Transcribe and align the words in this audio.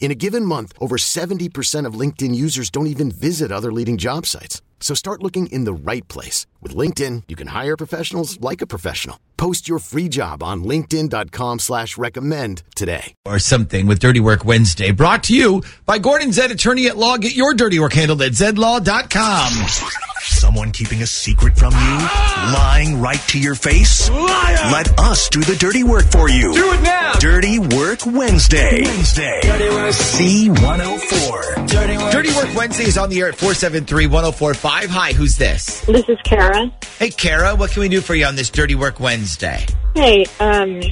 In 0.00 0.10
a 0.10 0.14
given 0.14 0.44
month, 0.44 0.72
over 0.80 0.96
70% 0.96 1.84
of 1.84 1.94
LinkedIn 2.00 2.34
users 2.34 2.70
don't 2.70 2.86
even 2.86 3.10
visit 3.10 3.52
other 3.52 3.70
leading 3.72 3.98
job 3.98 4.24
sites. 4.24 4.62
So 4.80 4.94
start 4.94 5.22
looking 5.22 5.48
in 5.48 5.64
the 5.64 5.72
right 5.74 6.06
place. 6.08 6.46
With 6.62 6.74
LinkedIn, 6.74 7.24
you 7.28 7.36
can 7.36 7.48
hire 7.48 7.76
professionals 7.76 8.40
like 8.40 8.62
a 8.62 8.66
professional. 8.66 9.18
Post 9.36 9.68
your 9.68 9.80
free 9.80 10.08
job 10.08 10.42
on 10.42 10.62
linkedin.com 10.64 11.58
slash 11.58 11.98
recommend 11.98 12.62
today. 12.74 13.12
or 13.26 13.38
something 13.40 13.86
with 13.86 13.98
Dirty 13.98 14.20
Work 14.20 14.44
Wednesday. 14.44 14.92
Brought 14.92 15.24
to 15.24 15.34
you 15.36 15.62
by 15.84 15.98
Gordon 15.98 16.32
Zed, 16.32 16.50
attorney 16.52 16.86
at 16.86 16.96
law. 16.96 17.16
Get 17.16 17.34
your 17.34 17.54
dirty 17.54 17.78
work 17.80 17.92
handled 17.92 18.22
at 18.22 18.32
zedlaw.com. 18.32 20.06
Someone 20.20 20.72
keeping 20.72 21.02
a 21.02 21.06
secret 21.06 21.56
from 21.56 21.72
you? 21.72 21.78
Lying 21.78 23.00
right 23.00 23.20
to 23.28 23.38
your 23.38 23.54
face? 23.54 24.10
Liar! 24.10 24.70
Let 24.72 24.98
us 24.98 25.28
do 25.28 25.40
the 25.40 25.54
dirty 25.56 25.84
work 25.84 26.06
for 26.10 26.28
you. 26.28 26.52
Do 26.54 26.72
it 26.72 26.82
now. 26.82 27.12
Dirty 27.14 27.58
Work 27.58 28.04
Wednesday. 28.04 28.82
Wednesday. 28.82 29.40
Z104. 29.44 32.10
Dirty 32.10 32.34
Work 32.34 32.54
Wednesday 32.56 32.84
is 32.84 32.98
on 32.98 33.10
the 33.10 33.20
air 33.20 33.28
at 33.28 33.36
473 33.36 34.06
1045. 34.06 34.90
Hi, 34.90 35.12
who's 35.12 35.36
this? 35.36 35.80
This 35.82 36.08
is 36.08 36.18
Kara. 36.24 36.72
Hey, 36.98 37.10
Kara, 37.10 37.54
what 37.54 37.70
can 37.70 37.80
we 37.80 37.88
do 37.88 38.00
for 38.00 38.14
you 38.14 38.26
on 38.26 38.34
this 38.34 38.50
Dirty 38.50 38.74
Work 38.74 38.98
Wednesday? 39.00 39.64
Hey, 39.94 40.24
um, 40.40 40.82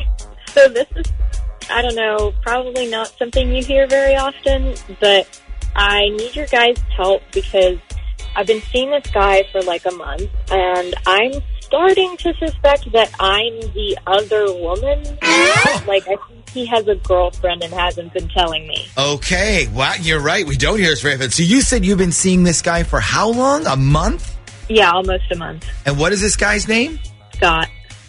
so 0.48 0.68
this 0.68 0.86
is, 0.94 1.06
I 1.70 1.82
don't 1.82 1.96
know, 1.96 2.32
probably 2.42 2.86
not 2.88 3.08
something 3.18 3.52
you 3.54 3.64
hear 3.64 3.86
very 3.88 4.14
often, 4.16 4.74
but 5.00 5.40
I 5.74 6.08
need 6.10 6.36
your 6.36 6.46
guys' 6.46 6.78
help 6.96 7.22
because 7.32 7.78
I've 8.36 8.46
been 8.46 8.60
seeing 8.70 8.90
this 8.90 9.10
guy 9.12 9.44
for 9.50 9.62
like 9.62 9.86
a 9.86 9.92
month, 9.92 10.28
and 10.50 10.94
I'm 11.06 11.32
starting 11.60 12.18
to 12.18 12.34
suspect 12.34 12.92
that 12.92 13.10
I'm 13.18 13.60
the 13.72 13.98
other 14.06 14.52
woman. 14.52 15.02
like, 15.88 16.06
I 16.06 16.16
think 16.28 16.50
he 16.50 16.66
has 16.66 16.86
a 16.86 16.96
girlfriend 16.96 17.62
and 17.62 17.72
hasn't 17.72 18.12
been 18.12 18.28
telling 18.28 18.68
me. 18.68 18.86
Okay, 18.98 19.68
wow, 19.68 19.94
you're 19.98 20.20
right. 20.20 20.46
We 20.46 20.56
don't 20.56 20.78
hear 20.78 20.90
this 20.90 21.00
very 21.00 21.14
often. 21.14 21.30
So 21.30 21.44
you 21.44 21.62
said 21.62 21.86
you've 21.86 21.98
been 21.98 22.12
seeing 22.12 22.44
this 22.44 22.60
guy 22.60 22.82
for 22.82 23.00
how 23.00 23.30
long? 23.30 23.66
A 23.66 23.76
month? 23.76 24.36
Yeah, 24.68 24.90
almost 24.92 25.24
a 25.32 25.36
month. 25.36 25.66
And 25.86 25.98
what 25.98 26.12
is 26.12 26.20
this 26.20 26.36
guy's 26.36 26.68
name? 26.68 27.00
Scott. 27.34 27.68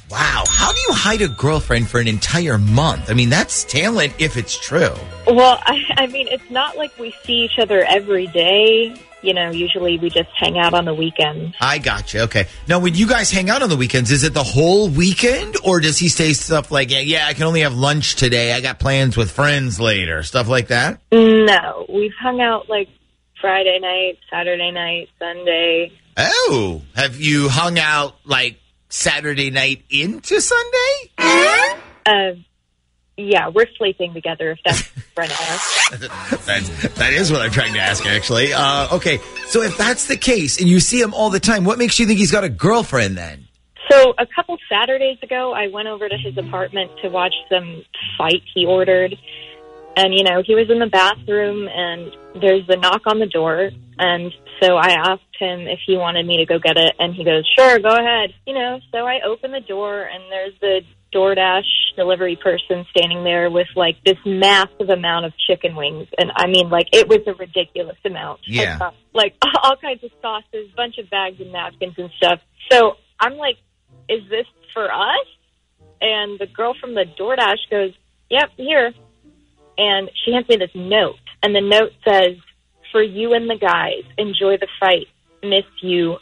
Wow, 0.10 0.46
how 0.48 0.72
do 0.72 0.80
you 0.80 0.94
hide 0.94 1.22
a 1.22 1.28
girlfriend 1.28 1.90
for 1.90 2.00
an 2.00 2.08
entire 2.08 2.58
month? 2.58 3.10
I 3.10 3.14
mean, 3.14 3.30
that's 3.30 3.66
talent 3.66 4.14
if 4.20 4.38
it's 4.38 4.58
true. 4.58 4.94
Well, 5.26 5.60
I, 5.64 5.84
I 5.98 6.08
mean, 6.08 6.28
it's 6.30 6.50
not 6.50 6.78
like 6.78 6.98
we 6.98 7.14
see 7.24 7.40
each 7.44 7.60
other 7.60 7.84
every 7.84 8.28
day. 8.28 8.96
You 9.22 9.34
know, 9.34 9.50
usually 9.50 9.98
we 9.98 10.10
just 10.10 10.30
hang 10.38 10.58
out 10.60 10.74
on 10.74 10.86
the 10.86 10.94
weekends. 10.94 11.58
I 11.60 11.80
got 11.80 12.14
you. 12.14 12.22
Okay. 12.22 12.48
Now, 12.68 12.80
when 12.80 12.96
you 12.96 13.08
guys 13.08 13.32
hang 13.32 13.50
out 13.50 13.64
on 13.64 13.70
the 13.70 13.76
weekends, 13.76 14.12
is 14.12 14.24
it 14.24 14.34
the 14.34 14.44
whole 14.44 14.90
weekend, 14.90 15.56
or 15.66 15.82
does 15.82 15.98
he 15.98 16.08
say 16.08 16.34
stuff 16.34 16.72
like, 16.72 16.92
"Yeah, 16.92 17.00
yeah 17.00 17.26
I 17.28 17.34
can 17.34 17.44
only 17.44 17.62
have 17.62 17.76
lunch 17.76 18.16
today. 18.16 18.54
I 18.54 18.62
got 18.62 18.80
plans 18.80 19.18
with 19.18 19.32
friends 19.32 19.80
later," 19.80 20.22
stuff 20.22 20.48
like 20.48 20.68
that? 20.68 21.02
No, 21.12 21.86
we've 21.90 22.14
hung 22.22 22.40
out 22.40 22.70
like 22.70 22.90
Friday 23.42 23.80
night, 23.82 24.20
Saturday 24.30 24.72
night, 24.72 25.10
Sunday. 25.20 25.92
Oh, 26.16 26.84
have 26.96 27.20
you 27.20 27.50
hung 27.50 27.80
out 27.80 28.16
like 28.24 28.60
Saturday 28.90 29.50
night 29.50 29.84
into 29.90 30.40
Sunday? 30.42 31.12
Uh, 32.06 32.34
yeah, 33.18 33.50
we're 33.50 33.66
sleeping 33.78 34.14
together 34.14 34.52
if 34.52 34.60
that's 34.64 34.88
what 35.16 35.28
you're 35.28 35.38
asking. 35.40 36.10
That's, 36.46 36.96
that 36.96 37.14
is 37.14 37.32
what 37.32 37.42
I'm 37.42 37.52
trying 37.52 37.74
to 37.74 37.80
ask, 37.80 38.06
actually. 38.06 38.54
Uh, 38.54 38.96
okay, 38.96 39.20
so 39.48 39.62
if 39.62 39.78
that's 39.78 40.08
the 40.08 40.18
case, 40.18 40.60
and 40.60 40.70
you 40.70 40.80
see 40.80 41.02
him 41.02 41.14
all 41.14 41.30
the 41.30 41.40
time, 41.40 41.66
what 41.66 41.78
makes 41.80 42.00
you 42.00 42.06
think 42.06 42.20
he's 42.20 42.32
got 42.32 42.44
a 42.44 42.50
girlfriend 42.50 43.18
then? 43.18 43.48
So 43.90 44.14
a 44.18 44.28
couple 44.36 44.58
Saturdays 44.70 45.18
ago, 45.24 45.54
I 45.54 45.68
went 45.68 45.88
over 45.88 46.08
to 46.08 46.18
his 46.18 46.38
apartment 46.38 46.92
to 47.02 47.10
watch 47.10 47.34
some 47.50 47.84
fight 48.18 48.44
he 48.54 48.66
ordered. 48.66 49.16
And, 49.98 50.14
you 50.14 50.24
know, 50.24 50.44
he 50.46 50.54
was 50.54 50.70
in 50.70 50.78
the 50.78 50.86
bathroom 50.86 51.68
and 51.68 52.16
there's 52.40 52.70
a 52.70 52.78
knock 52.78 53.02
on 53.08 53.18
the 53.18 53.26
door. 53.26 53.72
And 53.98 54.32
so 54.62 54.76
I 54.76 54.92
asked 54.92 55.24
him 55.40 55.62
if 55.62 55.80
he 55.88 55.98
wanted 55.98 56.28
me 56.28 56.38
to 56.38 56.46
go 56.46 56.60
get 56.60 56.78
it. 56.78 56.94
And 57.00 57.16
he 57.16 57.24
goes, 57.24 57.52
sure, 57.58 57.80
go 57.80 57.90
ahead. 57.90 58.36
You 58.46 58.54
know, 58.54 58.80
so 58.92 59.00
I 59.00 59.22
open 59.26 59.52
the 59.52 59.60
door 59.60 60.04
and 60.04 60.24
there's 60.30 60.54
the 60.62 60.82
DoorDash 61.12 61.96
delivery 61.96 62.36
person 62.36 62.86
standing 62.96 63.24
there 63.24 63.50
with 63.50 63.66
like 63.76 63.96
this 64.06 64.18
massive 64.24 64.90
amount 64.92 65.26
of 65.26 65.34
chicken 65.48 65.76
wings. 65.76 66.08
And 66.20 66.32
I 66.36 66.46
mean, 66.46 66.70
like, 66.70 66.90
it 66.94 67.08
was 67.08 67.22
a 67.26 67.34
ridiculous 67.34 67.98
amount. 68.06 68.42
Yeah. 68.46 68.78
Like, 68.80 68.94
like 69.14 69.34
all 69.64 69.78
kinds 69.78 70.04
of 70.04 70.12
sauces, 70.22 70.70
bunch 70.76 71.00
of 71.00 71.10
bags 71.10 71.38
and 71.40 71.52
napkins 71.52 71.96
and 71.98 72.12
stuff. 72.18 72.40
So 72.72 72.98
I'm 73.20 73.34
like, 73.34 73.58
is 74.08 74.22
this 74.30 74.46
for 74.76 74.92
us? 74.94 75.26
And 76.02 76.38
the 76.40 76.46
girl 76.46 76.76
from 76.80 76.94
the 76.94 77.06
DoorDash 77.20 77.72
goes, 77.72 77.94
yep, 78.30 78.52
here. 78.58 78.94
And 79.78 80.10
she 80.24 80.34
hands 80.34 80.48
me 80.50 80.58
this 80.58 80.72
note. 80.74 81.16
And 81.44 81.56
the 81.56 81.62
note 81.62 81.92
says, 82.08 82.38
for 82.92 83.02
you 83.02 83.34
and 83.34 83.50
the 83.50 83.58
guys, 83.58 84.04
enjoy 84.18 84.58
the 84.58 84.68
fight. 84.80 85.08
Miss 85.44 85.66
you. 85.82 86.18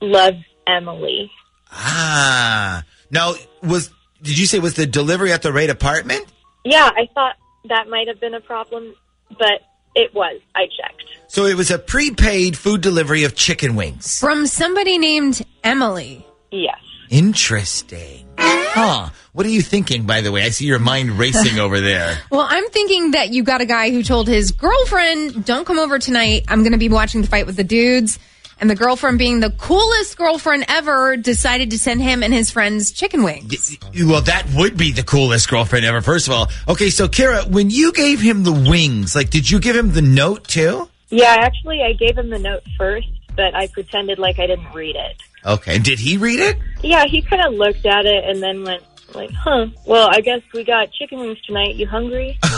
Love 0.00 0.34
Emily. 0.66 1.30
Ah, 1.70 2.84
now 3.10 3.34
was 3.62 3.90
did 4.22 4.38
you 4.38 4.46
say 4.46 4.58
was 4.58 4.74
the 4.74 4.86
delivery 4.86 5.32
at 5.32 5.42
the 5.42 5.52
right 5.52 5.70
apartment? 5.70 6.24
Yeah, 6.64 6.90
I 6.94 7.08
thought 7.14 7.36
that 7.68 7.88
might 7.88 8.08
have 8.08 8.20
been 8.20 8.34
a 8.34 8.40
problem, 8.40 8.94
but 9.30 9.62
it 9.94 10.14
was. 10.14 10.40
I 10.54 10.66
checked. 10.66 11.04
So 11.28 11.46
it 11.46 11.56
was 11.56 11.70
a 11.70 11.78
prepaid 11.78 12.56
food 12.56 12.80
delivery 12.80 13.24
of 13.24 13.34
chicken 13.34 13.74
wings. 13.74 14.20
From 14.20 14.46
somebody 14.46 14.98
named 14.98 15.44
Emily. 15.64 16.26
Yes. 16.50 16.78
Interesting. 17.10 18.27
Huh. 18.70 19.10
What 19.32 19.46
are 19.46 19.50
you 19.50 19.62
thinking, 19.62 20.04
by 20.04 20.20
the 20.20 20.32
way? 20.32 20.42
I 20.42 20.48
see 20.50 20.66
your 20.66 20.78
mind 20.78 21.12
racing 21.12 21.58
over 21.60 21.80
there. 21.80 22.18
Well, 22.30 22.46
I'm 22.48 22.68
thinking 22.70 23.12
that 23.12 23.30
you 23.30 23.42
got 23.42 23.60
a 23.60 23.66
guy 23.66 23.90
who 23.90 24.02
told 24.02 24.28
his 24.28 24.52
girlfriend, 24.52 25.44
don't 25.44 25.64
come 25.64 25.78
over 25.78 25.98
tonight. 25.98 26.44
I'm 26.48 26.60
going 26.62 26.72
to 26.72 26.78
be 26.78 26.88
watching 26.88 27.22
the 27.22 27.28
fight 27.28 27.46
with 27.46 27.56
the 27.56 27.64
dudes. 27.64 28.18
And 28.60 28.68
the 28.68 28.74
girlfriend, 28.74 29.18
being 29.20 29.38
the 29.38 29.50
coolest 29.50 30.18
girlfriend 30.18 30.64
ever, 30.68 31.16
decided 31.16 31.70
to 31.70 31.78
send 31.78 32.02
him 32.02 32.24
and 32.24 32.34
his 32.34 32.50
friends 32.50 32.90
chicken 32.90 33.22
wings. 33.22 33.76
Well, 34.02 34.22
that 34.22 34.46
would 34.54 34.76
be 34.76 34.90
the 34.90 35.04
coolest 35.04 35.48
girlfriend 35.48 35.86
ever, 35.86 36.00
first 36.00 36.26
of 36.26 36.34
all. 36.34 36.48
Okay, 36.66 36.90
so 36.90 37.06
Kara, 37.06 37.44
when 37.44 37.70
you 37.70 37.92
gave 37.92 38.20
him 38.20 38.42
the 38.42 38.52
wings, 38.52 39.14
like, 39.14 39.30
did 39.30 39.48
you 39.48 39.60
give 39.60 39.76
him 39.76 39.92
the 39.92 40.02
note 40.02 40.48
too? 40.48 40.88
Yeah, 41.08 41.36
actually, 41.38 41.82
I 41.82 41.92
gave 41.92 42.18
him 42.18 42.30
the 42.30 42.38
note 42.40 42.64
first, 42.76 43.06
but 43.36 43.54
I 43.54 43.68
pretended 43.68 44.18
like 44.18 44.40
I 44.40 44.48
didn't 44.48 44.72
read 44.74 44.96
it. 44.96 45.16
Okay, 45.44 45.78
did 45.78 45.98
he 45.98 46.16
read 46.16 46.40
it? 46.40 46.56
Yeah, 46.82 47.04
he 47.06 47.22
kind 47.22 47.42
of 47.42 47.54
looked 47.54 47.86
at 47.86 48.06
it 48.06 48.24
and 48.24 48.42
then 48.42 48.64
went 48.64 48.82
like, 49.14 49.30
"Huh. 49.32 49.66
Well, 49.86 50.08
I 50.10 50.20
guess 50.20 50.42
we 50.52 50.64
got 50.64 50.92
chicken 50.92 51.20
wings 51.20 51.40
tonight. 51.42 51.74
You 51.76 51.86
hungry?" 51.86 52.38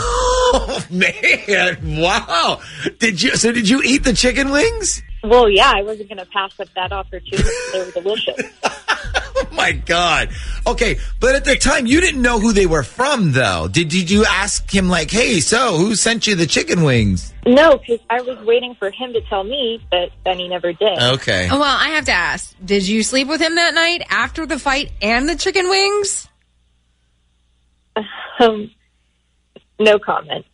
Oh 0.53 0.85
man! 0.89 1.77
Wow. 2.01 2.59
Did 2.99 3.21
you? 3.21 3.37
So 3.37 3.53
did 3.53 3.69
you 3.69 3.81
eat 3.85 4.03
the 4.03 4.11
chicken 4.11 4.51
wings? 4.51 5.01
well, 5.23 5.47
yeah, 5.49 5.71
I 5.73 5.81
wasn't 5.81 6.09
going 6.09 6.17
to 6.17 6.25
pass 6.25 6.59
up 6.59 6.67
that 6.75 6.91
opportunity. 6.91 7.47
They 7.71 7.79
were 7.79 7.91
delicious. 7.91 8.41
Oh 9.33 9.47
my 9.53 9.71
god. 9.71 10.29
Okay, 10.67 10.97
but 11.19 11.35
at 11.35 11.45
the 11.45 11.55
time 11.55 11.85
you 11.85 11.99
didn't 11.99 12.21
know 12.21 12.39
who 12.39 12.53
they 12.53 12.65
were 12.67 12.83
from, 12.83 13.31
though. 13.31 13.67
Did 13.67 13.89
did 13.89 14.11
you 14.11 14.23
ask 14.25 14.69
him 14.73 14.87
like, 14.87 15.09
"Hey, 15.09 15.39
so 15.39 15.77
who 15.77 15.95
sent 15.95 16.27
you 16.27 16.35
the 16.35 16.45
chicken 16.45 16.83
wings?" 16.83 17.30
No, 17.45 17.77
because 17.77 17.99
I 18.09 18.21
was 18.21 18.37
waiting 18.45 18.75
for 18.75 18.91
him 18.91 19.13
to 19.13 19.21
tell 19.21 19.43
me, 19.43 19.83
but 19.89 20.11
then 20.23 20.37
he 20.37 20.47
never 20.47 20.73
did. 20.73 21.01
Okay. 21.01 21.49
Oh, 21.51 21.59
well, 21.59 21.77
I 21.77 21.89
have 21.89 22.05
to 22.05 22.11
ask, 22.11 22.55
did 22.63 22.87
you 22.87 23.01
sleep 23.01 23.27
with 23.27 23.41
him 23.41 23.55
that 23.55 23.73
night 23.73 24.03
after 24.09 24.45
the 24.45 24.59
fight 24.59 24.91
and 25.01 25.27
the 25.27 25.35
chicken 25.35 25.69
wings? 25.69 26.27
Um, 28.39 28.71
no 29.77 29.99
comment. 29.99 30.45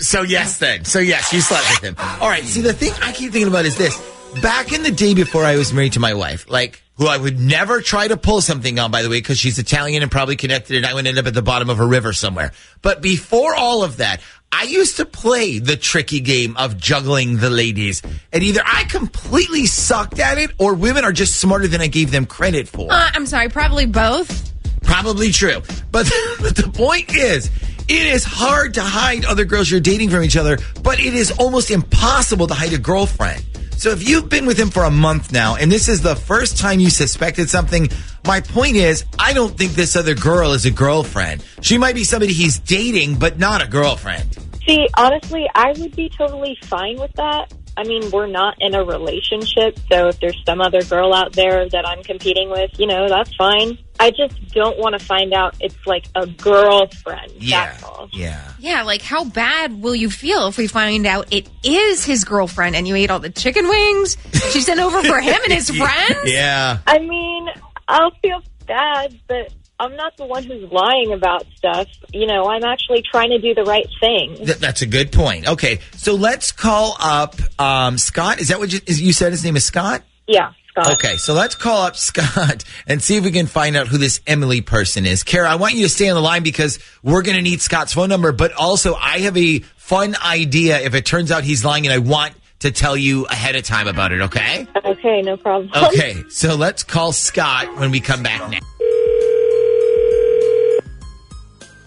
So 0.00 0.22
yes, 0.22 0.58
then. 0.58 0.86
So 0.86 1.00
yes, 1.00 1.32
you 1.34 1.42
slept 1.42 1.66
with 1.68 1.90
him. 1.90 1.96
All 2.20 2.28
right. 2.30 2.42
See, 2.44 2.62
the 2.62 2.72
thing 2.72 2.92
I 3.02 3.12
keep 3.12 3.32
thinking 3.32 3.48
about 3.48 3.66
is 3.66 3.76
this: 3.76 4.00
back 4.40 4.72
in 4.72 4.82
the 4.82 4.90
day 4.90 5.12
before 5.12 5.44
I 5.44 5.56
was 5.56 5.72
married 5.72 5.94
to 5.94 6.00
my 6.00 6.14
wife, 6.14 6.48
like 6.48 6.82
who 6.94 7.06
I 7.06 7.16
would 7.16 7.38
never 7.38 7.80
try 7.80 8.08
to 8.08 8.16
pull 8.16 8.40
something 8.40 8.78
on, 8.78 8.90
by 8.90 9.02
the 9.02 9.08
way, 9.08 9.18
because 9.18 9.38
she's 9.38 9.58
Italian 9.58 10.02
and 10.02 10.10
probably 10.10 10.36
connected, 10.36 10.76
and 10.76 10.86
I 10.86 10.94
would 10.94 11.06
end 11.06 11.18
up 11.18 11.26
at 11.26 11.34
the 11.34 11.42
bottom 11.42 11.70
of 11.70 11.80
a 11.80 11.86
river 11.86 12.12
somewhere. 12.12 12.52
But 12.82 13.00
before 13.00 13.54
all 13.54 13.84
of 13.84 13.98
that, 13.98 14.20
I 14.52 14.64
used 14.64 14.96
to 14.96 15.06
play 15.06 15.58
the 15.60 15.76
tricky 15.76 16.20
game 16.20 16.56
of 16.56 16.76
juggling 16.76 17.38
the 17.38 17.50
ladies, 17.50 18.02
and 18.32 18.42
either 18.42 18.60
I 18.66 18.84
completely 18.84 19.66
sucked 19.66 20.18
at 20.18 20.38
it, 20.38 20.50
or 20.58 20.74
women 20.74 21.04
are 21.04 21.12
just 21.12 21.36
smarter 21.36 21.68
than 21.68 21.80
I 21.80 21.86
gave 21.86 22.10
them 22.10 22.26
credit 22.26 22.68
for. 22.68 22.92
Uh, 22.92 23.10
I'm 23.14 23.26
sorry, 23.26 23.48
probably 23.48 23.86
both. 23.86 24.52
Probably 24.82 25.30
true. 25.30 25.62
But, 25.92 26.10
but 26.40 26.56
the 26.56 26.68
point 26.74 27.14
is, 27.14 27.46
it 27.88 28.06
is 28.06 28.24
hard 28.24 28.74
to 28.74 28.82
hide 28.82 29.24
other 29.24 29.44
girls 29.44 29.70
you're 29.70 29.80
dating 29.80 30.10
from 30.10 30.24
each 30.24 30.36
other, 30.36 30.58
but 30.82 30.98
it 30.98 31.14
is 31.14 31.30
almost 31.38 31.70
impossible 31.70 32.48
to 32.48 32.54
hide 32.54 32.72
a 32.72 32.78
girlfriend. 32.78 33.44
So 33.80 33.92
if 33.92 34.06
you've 34.06 34.28
been 34.28 34.44
with 34.44 34.58
him 34.58 34.68
for 34.68 34.84
a 34.84 34.90
month 34.90 35.32
now, 35.32 35.56
and 35.56 35.72
this 35.72 35.88
is 35.88 36.02
the 36.02 36.14
first 36.14 36.58
time 36.58 36.80
you 36.80 36.90
suspected 36.90 37.48
something, 37.48 37.88
my 38.26 38.42
point 38.42 38.76
is, 38.76 39.06
I 39.18 39.32
don't 39.32 39.56
think 39.56 39.72
this 39.72 39.96
other 39.96 40.14
girl 40.14 40.52
is 40.52 40.66
a 40.66 40.70
girlfriend. 40.70 41.42
She 41.62 41.78
might 41.78 41.94
be 41.94 42.04
somebody 42.04 42.34
he's 42.34 42.58
dating, 42.58 43.18
but 43.18 43.38
not 43.38 43.62
a 43.62 43.66
girlfriend. 43.66 44.36
See, 44.66 44.86
honestly, 44.98 45.48
I 45.54 45.72
would 45.78 45.96
be 45.96 46.10
totally 46.10 46.58
fine 46.64 47.00
with 47.00 47.14
that. 47.14 47.54
I 47.78 47.84
mean, 47.84 48.10
we're 48.10 48.26
not 48.26 48.56
in 48.60 48.74
a 48.74 48.84
relationship, 48.84 49.78
so 49.90 50.08
if 50.08 50.20
there's 50.20 50.42
some 50.44 50.60
other 50.60 50.82
girl 50.82 51.14
out 51.14 51.32
there 51.32 51.66
that 51.70 51.88
I'm 51.88 52.02
competing 52.02 52.50
with, 52.50 52.78
you 52.78 52.86
know, 52.86 53.08
that's 53.08 53.34
fine. 53.34 53.78
I 54.00 54.10
just 54.10 54.54
don't 54.54 54.78
want 54.78 54.98
to 54.98 55.04
find 55.04 55.34
out 55.34 55.54
it's 55.60 55.76
like 55.86 56.06
a 56.14 56.26
girlfriend. 56.26 57.32
Yeah. 57.38 57.66
That's 57.66 57.84
all. 57.84 58.08
Yeah. 58.12 58.52
Yeah, 58.58 58.82
like 58.82 59.02
how 59.02 59.24
bad 59.24 59.82
will 59.82 59.94
you 59.94 60.08
feel 60.08 60.48
if 60.48 60.56
we 60.56 60.68
find 60.68 61.06
out 61.06 61.32
it 61.34 61.50
is 61.62 62.02
his 62.02 62.24
girlfriend 62.24 62.76
and 62.76 62.88
you 62.88 62.96
ate 62.96 63.10
all 63.10 63.18
the 63.18 63.28
chicken 63.28 63.68
wings 63.68 64.16
she 64.52 64.62
sent 64.62 64.80
over 64.80 65.02
for 65.02 65.20
him 65.20 65.38
and 65.44 65.52
his 65.52 65.68
friends? 65.76 66.20
Yeah. 66.24 66.78
I 66.86 66.98
mean, 66.98 67.48
I'll 67.86 68.12
feel 68.22 68.42
bad, 68.66 69.20
but 69.28 69.52
I'm 69.78 69.94
not 69.96 70.16
the 70.16 70.24
one 70.24 70.44
who's 70.44 70.72
lying 70.72 71.12
about 71.12 71.44
stuff. 71.54 71.86
You 72.10 72.26
know, 72.26 72.48
I'm 72.48 72.64
actually 72.64 73.02
trying 73.02 73.30
to 73.30 73.38
do 73.38 73.54
the 73.54 73.64
right 73.64 73.88
thing. 74.00 74.36
Th- 74.36 74.58
that's 74.58 74.80
a 74.80 74.86
good 74.86 75.12
point. 75.12 75.46
Okay. 75.46 75.80
So 75.96 76.14
let's 76.14 76.52
call 76.52 76.96
up 76.98 77.36
um, 77.58 77.98
Scott. 77.98 78.40
Is 78.40 78.48
that 78.48 78.58
what 78.58 78.72
you, 78.72 78.80
is, 78.86 78.98
you 78.98 79.12
said 79.12 79.32
his 79.32 79.44
name 79.44 79.56
is 79.56 79.64
Scott? 79.66 80.02
Yeah, 80.26 80.52
Scott. 80.70 80.92
Okay, 80.94 81.16
so 81.16 81.34
let's 81.34 81.54
call 81.54 81.82
up 81.82 81.96
Scott 81.96 82.64
and 82.86 83.02
see 83.02 83.16
if 83.16 83.24
we 83.24 83.30
can 83.30 83.46
find 83.46 83.76
out 83.76 83.88
who 83.88 83.98
this 83.98 84.20
Emily 84.26 84.60
person 84.60 85.06
is. 85.06 85.22
Kara, 85.22 85.50
I 85.50 85.56
want 85.56 85.74
you 85.74 85.82
to 85.82 85.88
stay 85.88 86.08
on 86.08 86.14
the 86.14 86.20
line 86.22 86.42
because 86.42 86.78
we're 87.02 87.22
going 87.22 87.36
to 87.36 87.42
need 87.42 87.60
Scott's 87.60 87.92
phone 87.92 88.08
number, 88.08 88.32
but 88.32 88.52
also 88.52 88.94
I 88.94 89.18
have 89.20 89.36
a 89.36 89.58
fun 89.76 90.14
idea 90.24 90.78
if 90.80 90.94
it 90.94 91.04
turns 91.04 91.30
out 91.32 91.42
he's 91.44 91.64
lying 91.64 91.86
and 91.86 91.92
I 91.92 91.98
want 91.98 92.34
to 92.60 92.70
tell 92.70 92.96
you 92.96 93.24
ahead 93.26 93.56
of 93.56 93.64
time 93.64 93.88
about 93.88 94.12
it, 94.12 94.20
okay? 94.20 94.66
Okay, 94.84 95.22
no 95.22 95.36
problem. 95.36 95.70
Okay, 95.74 96.22
so 96.28 96.54
let's 96.56 96.82
call 96.84 97.12
Scott 97.12 97.76
when 97.78 97.90
we 97.90 98.00
come 98.00 98.22
back 98.22 98.50
next. 98.50 98.66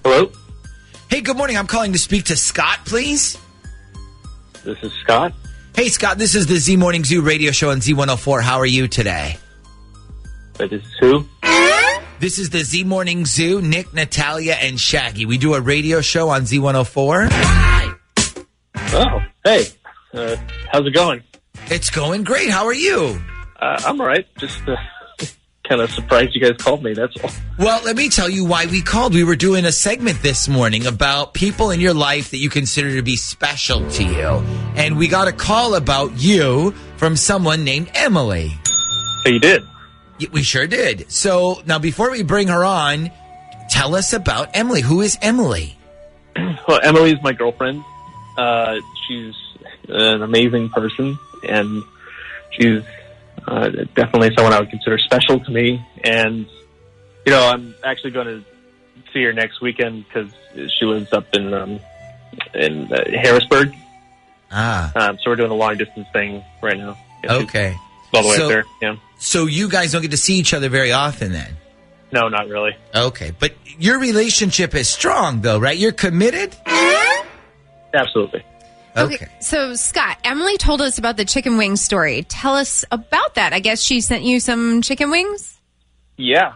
Hello, 0.03 0.31
Hey, 1.09 1.21
good 1.21 1.37
morning. 1.37 1.57
I'm 1.57 1.67
calling 1.67 1.93
to 1.93 1.99
speak 1.99 2.25
to 2.25 2.35
Scott, 2.35 2.79
please. 2.85 3.37
this 4.63 4.81
is 4.81 4.91
Scott. 5.03 5.31
Hey, 5.75 5.89
Scott, 5.89 6.19
this 6.19 6.35
is 6.35 6.45
the 6.45 6.57
Z 6.57 6.75
Morning 6.77 7.03
Zoo 7.03 7.23
radio 7.23 7.51
show 7.51 7.71
on 7.71 7.79
Z104. 7.79 8.41
How 8.41 8.57
are 8.59 8.65
you 8.65 8.87
today? 8.87 9.37
This 10.59 10.71
is 10.71 10.83
who? 10.99 11.25
This 12.19 12.37
is 12.37 12.51
the 12.51 12.59
Z 12.59 12.83
Morning 12.83 13.25
Zoo, 13.25 13.59
Nick, 13.59 13.91
Natalia, 13.91 14.53
and 14.53 14.79
Shaggy. 14.79 15.25
We 15.25 15.39
do 15.39 15.55
a 15.55 15.61
radio 15.61 16.01
show 16.01 16.29
on 16.29 16.43
Z104. 16.43 17.27
Hi! 17.31 17.95
Oh, 18.93 19.19
hey. 19.43 19.65
Uh, 20.13 20.35
how's 20.71 20.85
it 20.85 20.93
going? 20.93 21.23
It's 21.71 21.89
going 21.89 22.23
great. 22.23 22.51
How 22.51 22.65
are 22.65 22.73
you? 22.73 23.19
Uh, 23.59 23.81
I'm 23.83 23.99
all 23.99 24.05
right. 24.05 24.27
Just 24.37 24.61
uh, 24.67 24.75
kind 25.67 25.81
of 25.81 25.89
surprised 25.91 26.35
you 26.35 26.41
guys 26.41 26.57
called 26.57 26.83
me. 26.83 26.93
That's 26.93 27.15
all. 27.23 27.29
Well, 27.57 27.81
let 27.83 27.95
me 27.95 28.09
tell 28.09 28.29
you 28.29 28.45
why 28.45 28.65
we 28.65 28.81
called. 28.81 29.13
We 29.13 29.23
were 29.23 29.35
doing 29.35 29.65
a 29.65 29.71
segment 29.71 30.21
this 30.21 30.47
morning 30.47 30.85
about 30.85 31.33
people 31.33 31.71
in 31.71 31.79
your 31.79 31.93
life 31.93 32.31
that 32.31 32.37
you 32.37 32.49
consider 32.49 32.95
to 32.95 33.01
be 33.01 33.15
special 33.15 33.89
to 33.91 34.03
you. 34.03 34.27
And 34.75 34.97
we 34.97 35.07
got 35.07 35.27
a 35.27 35.31
call 35.31 35.75
about 35.75 36.11
you 36.17 36.71
from 36.97 37.15
someone 37.15 37.63
named 37.63 37.89
Emily. 37.93 38.51
So 39.23 39.29
you 39.29 39.39
did. 39.39 39.63
We 40.31 40.43
sure 40.43 40.67
did. 40.67 41.11
So 41.11 41.61
now, 41.65 41.79
before 41.79 42.11
we 42.11 42.23
bring 42.23 42.47
her 42.49 42.63
on, 42.63 43.11
tell 43.69 43.95
us 43.95 44.13
about 44.13 44.49
Emily. 44.53 44.81
Who 44.81 45.01
is 45.01 45.17
Emily? 45.21 45.77
Well, 46.67 46.79
Emily's 46.81 47.21
my 47.21 47.33
girlfriend. 47.33 47.83
Uh, 48.37 48.77
she's 49.05 49.33
an 49.89 50.21
amazing 50.23 50.69
person, 50.69 51.19
and 51.47 51.83
she's 52.51 52.81
uh, 53.47 53.69
definitely 53.95 54.31
someone 54.35 54.53
I 54.53 54.59
would 54.59 54.69
consider 54.69 54.97
special 54.97 55.39
to 55.39 55.51
me. 55.51 55.83
And 56.03 56.45
you 57.25 57.31
know, 57.31 57.47
I'm 57.47 57.73
actually 57.83 58.11
going 58.11 58.27
to 58.27 58.43
see 59.13 59.23
her 59.23 59.33
next 59.33 59.61
weekend 59.61 60.05
because 60.07 60.31
she 60.79 60.85
lives 60.85 61.11
up 61.13 61.25
in 61.33 61.53
um, 61.53 61.79
in 62.53 62.91
uh, 62.91 63.03
Harrisburg. 63.21 63.73
Ah, 64.51 64.91
Um, 64.95 65.17
so 65.23 65.29
we're 65.31 65.35
doing 65.35 65.51
a 65.51 65.55
long 65.55 65.77
distance 65.77 66.07
thing 66.13 66.43
right 66.61 66.77
now. 66.77 66.97
Okay. 67.25 67.75
all 68.13 68.21
the 68.23 68.29
way 68.29 68.35
So- 68.37 68.43
up 68.45 68.49
there. 68.49 68.63
Yeah. 68.81 68.95
So 69.17 69.45
you 69.45 69.69
guys 69.69 69.91
don't 69.93 70.01
get 70.01 70.11
to 70.11 70.17
see 70.17 70.35
each 70.35 70.53
other 70.53 70.67
very 70.69 70.91
often 70.91 71.31
then? 71.31 71.55
No, 72.11 72.27
not 72.27 72.47
really. 72.49 72.75
Okay. 72.93 73.31
But 73.39 73.53
your 73.79 73.97
relationship 73.99 74.75
is 74.75 74.89
strong 74.89 75.41
though, 75.41 75.57
right? 75.59 75.77
You're 75.77 75.93
committed? 75.93 76.55
Absolutely. 77.93 78.43
Okay. 78.95 79.27
So, 79.39 79.73
Scott, 79.75 80.17
Emily 80.23 80.57
told 80.57 80.81
us 80.81 80.97
about 80.97 81.17
the 81.17 81.25
chicken 81.25 81.57
wing 81.57 81.75
story. 81.75 82.23
Tell 82.23 82.55
us 82.55 82.85
about 82.91 83.35
that. 83.35 83.53
I 83.53 83.59
guess 83.59 83.81
she 83.81 84.01
sent 84.01 84.23
you 84.23 84.39
some 84.39 84.81
chicken 84.81 85.09
wings? 85.09 85.59
Yeah. 86.17 86.53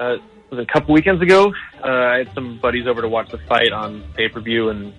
Uh, 0.00 0.14
it 0.14 0.22
was 0.50 0.66
a 0.68 0.72
couple 0.72 0.94
weekends 0.94 1.22
ago. 1.22 1.52
Uh, 1.84 1.88
I 1.88 2.18
had 2.18 2.34
some 2.34 2.58
buddies 2.58 2.86
over 2.86 3.02
to 3.02 3.08
watch 3.08 3.30
the 3.30 3.38
fight 3.48 3.72
on 3.72 4.04
pay 4.16 4.28
per 4.28 4.40
view, 4.40 4.70
and 4.70 4.92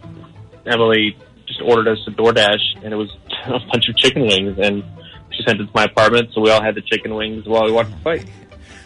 Emily 0.65 1.17
just 1.47 1.61
ordered 1.61 1.87
us 1.87 1.97
a 2.07 2.11
DoorDash, 2.11 2.83
and 2.83 2.93
it 2.93 2.95
was 2.95 3.09
a 3.47 3.59
bunch 3.71 3.89
of 3.89 3.97
chicken 3.97 4.23
wings, 4.23 4.57
and 4.61 4.83
she 5.31 5.43
sent 5.43 5.59
it 5.59 5.65
to 5.65 5.71
my 5.73 5.83
apartment, 5.85 6.29
so 6.33 6.41
we 6.41 6.49
all 6.49 6.61
had 6.61 6.75
the 6.75 6.81
chicken 6.81 7.13
wings 7.15 7.45
while 7.47 7.65
we 7.65 7.71
watched 7.71 7.91
the 7.91 7.97
fight. 7.97 8.25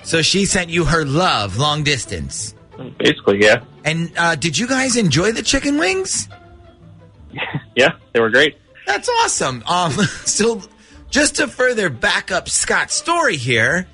So 0.04 0.22
she 0.22 0.46
sent 0.46 0.70
you 0.70 0.86
her 0.86 1.06
love 1.06 1.58
long 1.58 1.84
distance. 1.84 2.56
Basically, 2.98 3.40
yeah, 3.42 3.64
And 3.86 4.12
uh, 4.18 4.36
did 4.36 4.58
you 4.58 4.68
guys 4.68 4.98
enjoy 4.98 5.32
the 5.32 5.44
chicken 5.44 5.78
wings? 5.78 6.28
Yeah, 7.76 7.92
they 8.14 8.20
were 8.20 8.30
great. 8.30 8.58
That's 8.86 9.10
awesome. 9.10 9.64
Um, 9.68 9.92
so 10.26 10.62
just 11.10 11.38
to 11.38 11.48
further 11.48 11.90
back 11.90 12.32
up 12.32 12.50
Scott's 12.50 12.94
story 12.94 13.38
here, 13.38 13.88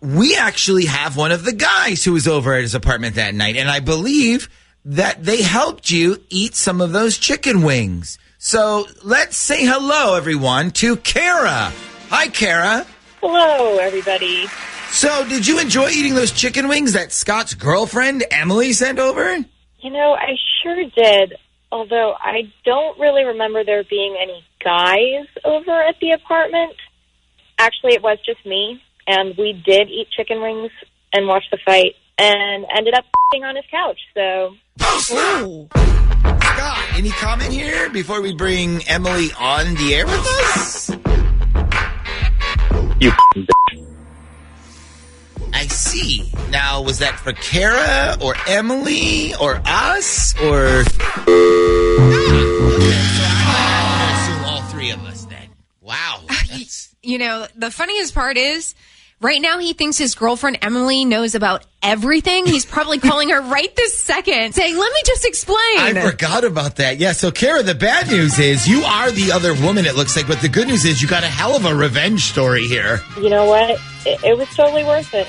we 0.00 0.36
actually 0.36 0.86
have 0.86 1.16
one 1.16 1.32
of 1.32 1.44
the 1.44 1.52
guys 1.52 2.04
who 2.04 2.12
was 2.12 2.28
over 2.28 2.54
at 2.54 2.62
his 2.62 2.74
apartment 2.74 3.16
that 3.16 3.34
night, 3.34 3.56
and 3.56 3.68
I 3.68 3.80
believe 3.80 4.48
that 4.84 5.22
they 5.22 5.42
helped 5.42 5.90
you 5.90 6.22
eat 6.30 6.54
some 6.54 6.80
of 6.80 6.92
those 6.92 7.18
chicken 7.18 7.62
wings. 7.62 8.18
So 8.38 8.86
let's 9.02 9.36
say 9.36 9.64
hello, 9.64 10.14
everyone, 10.14 10.70
to 10.72 10.96
Kara. 10.96 11.72
Hi, 12.10 12.28
Kara. 12.28 12.86
Hello, 13.20 13.78
everybody. 13.78 14.46
So, 14.90 15.28
did 15.28 15.46
you 15.46 15.58
enjoy 15.58 15.90
eating 15.90 16.14
those 16.14 16.32
chicken 16.32 16.66
wings 16.68 16.94
that 16.94 17.12
Scott's 17.12 17.52
girlfriend 17.52 18.24
Emily 18.30 18.72
sent 18.72 18.98
over? 18.98 19.36
You 19.80 19.90
know, 19.90 20.14
I 20.14 20.34
sure 20.62 20.82
did. 20.96 21.34
Although 21.70 22.14
I 22.18 22.50
don't 22.64 22.98
really 22.98 23.24
remember 23.24 23.64
there 23.64 23.84
being 23.84 24.16
any 24.20 24.44
guys 24.64 25.26
over 25.44 25.82
at 25.82 25.96
the 26.00 26.12
apartment. 26.12 26.74
Actually, 27.58 27.94
it 27.94 28.02
was 28.02 28.18
just 28.24 28.44
me, 28.46 28.82
and 29.06 29.36
we 29.36 29.52
did 29.52 29.88
eat 29.90 30.08
chicken 30.16 30.40
wings 30.40 30.70
and 31.12 31.26
watch 31.26 31.44
the 31.50 31.58
fight, 31.64 31.94
and 32.18 32.64
ended 32.76 32.94
up 32.94 33.04
on 33.44 33.56
his 33.56 33.64
couch. 33.70 33.98
So 34.14 34.56
Scott, 36.38 36.78
any 36.94 37.10
comment 37.10 37.52
here 37.52 37.90
before 37.90 38.22
we 38.22 38.34
bring 38.34 38.82
Emily 38.88 39.28
on 39.38 39.74
the 39.74 39.94
air 39.94 40.06
with 40.06 40.26
us? 40.54 40.90
You 43.00 43.12
f***ing 45.86 46.26
bitch. 46.26 46.28
I 46.28 46.28
see. 46.28 46.30
Now, 46.50 46.82
was 46.82 46.98
that 46.98 47.18
for 47.20 47.32
Kara 47.32 48.16
or 48.22 48.34
Emily 48.46 49.34
or 49.36 49.60
us 49.64 50.34
or? 50.40 50.66
Okay, 50.66 50.84
so 53.16 53.24
I'm 53.24 53.98
gonna 53.98 54.14
assume 54.14 54.44
all 54.44 54.62
three 54.70 54.90
of 54.90 55.02
us 55.04 55.24
then. 55.26 55.48
Wow. 55.80 56.22
Uh, 56.50 56.58
you 57.02 57.18
know, 57.18 57.46
the 57.56 57.70
funniest 57.70 58.14
part 58.14 58.36
is 58.36 58.74
right 59.20 59.40
now 59.40 59.58
he 59.58 59.72
thinks 59.72 59.96
his 59.96 60.14
girlfriend 60.14 60.58
Emily 60.62 61.04
knows 61.04 61.34
about 61.34 61.64
everything. 61.82 62.46
He's 62.46 62.66
probably 62.66 62.98
calling 63.08 63.30
her 63.30 63.40
right 63.40 63.74
this 63.76 64.02
second 64.02 64.54
saying, 64.54 64.76
let 64.76 64.92
me 64.92 65.00
just 65.06 65.24
explain. 65.24 65.56
I 65.78 65.92
forgot 66.10 66.44
about 66.44 66.76
that. 66.76 66.98
Yeah, 66.98 67.12
so 67.12 67.30
Kara, 67.30 67.62
the 67.62 67.74
bad 67.74 68.08
news 68.08 68.38
is 68.38 68.66
you 68.68 68.82
are 68.82 69.10
the 69.10 69.32
other 69.32 69.54
woman, 69.54 69.86
it 69.86 69.94
looks 69.94 70.16
like, 70.16 70.26
but 70.26 70.40
the 70.40 70.48
good 70.48 70.68
news 70.68 70.84
is 70.84 71.00
you 71.00 71.08
got 71.08 71.22
a 71.22 71.28
hell 71.28 71.56
of 71.56 71.64
a 71.64 71.74
revenge 71.74 72.24
story 72.24 72.66
here. 72.66 73.00
you 73.16 73.30
know 73.30 73.46
what? 73.46 73.70
It, 74.04 74.22
it 74.24 74.36
was 74.36 74.48
totally 74.54 74.84
worth 74.84 75.14
it. 75.14 75.28